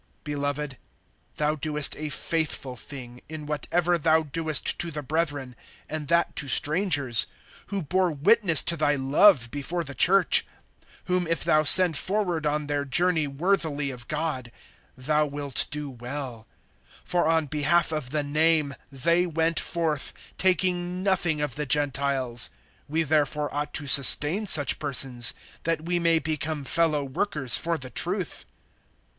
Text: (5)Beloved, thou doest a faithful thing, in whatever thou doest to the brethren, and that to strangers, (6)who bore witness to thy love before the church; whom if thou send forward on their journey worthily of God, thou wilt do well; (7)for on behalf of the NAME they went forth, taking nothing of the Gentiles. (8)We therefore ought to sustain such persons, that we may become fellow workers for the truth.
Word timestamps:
(5)Beloved, 0.25 0.77
thou 1.35 1.53
doest 1.53 1.95
a 1.95 2.09
faithful 2.09 2.75
thing, 2.75 3.21
in 3.29 3.45
whatever 3.45 3.99
thou 3.99 4.23
doest 4.23 4.79
to 4.79 4.89
the 4.89 5.03
brethren, 5.03 5.55
and 5.87 6.07
that 6.07 6.35
to 6.37 6.47
strangers, 6.47 7.27
(6)who 7.69 7.87
bore 7.87 8.11
witness 8.11 8.63
to 8.63 8.75
thy 8.75 8.95
love 8.95 9.51
before 9.51 9.83
the 9.83 9.93
church; 9.93 10.43
whom 11.03 11.27
if 11.27 11.43
thou 11.43 11.61
send 11.61 11.95
forward 11.95 12.47
on 12.47 12.65
their 12.65 12.83
journey 12.83 13.27
worthily 13.27 13.91
of 13.91 14.07
God, 14.07 14.51
thou 14.97 15.27
wilt 15.27 15.67
do 15.69 15.87
well; 15.87 16.47
(7)for 17.07 17.27
on 17.29 17.45
behalf 17.45 17.91
of 17.91 18.09
the 18.09 18.23
NAME 18.23 18.73
they 18.91 19.27
went 19.27 19.59
forth, 19.59 20.13
taking 20.39 21.03
nothing 21.03 21.41
of 21.41 21.53
the 21.53 21.67
Gentiles. 21.67 22.49
(8)We 22.89 23.07
therefore 23.07 23.53
ought 23.53 23.71
to 23.75 23.85
sustain 23.85 24.47
such 24.47 24.79
persons, 24.79 25.35
that 25.61 25.85
we 25.85 25.99
may 25.99 26.17
become 26.17 26.63
fellow 26.63 27.03
workers 27.03 27.55
for 27.55 27.77
the 27.77 27.91
truth. 27.91 28.47